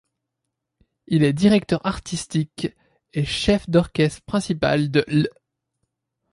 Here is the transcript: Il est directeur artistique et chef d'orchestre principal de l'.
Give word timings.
Il 1.05 1.23
est 1.23 1.31
directeur 1.31 1.85
artistique 1.85 2.75
et 3.13 3.23
chef 3.23 3.69
d'orchestre 3.69 4.23
principal 4.23 4.89
de 4.89 5.03
l'. 5.07 5.27